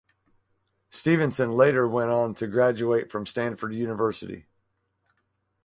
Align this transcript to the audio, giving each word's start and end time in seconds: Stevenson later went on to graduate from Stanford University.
Stevenson 0.89 1.51
later 1.51 1.87
went 1.87 2.09
on 2.09 2.33
to 2.33 2.47
graduate 2.47 3.11
from 3.11 3.27
Stanford 3.27 3.75
University. 3.75 4.47